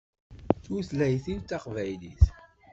[0.63, 2.23] Tutlayt-iw d taqbaylit.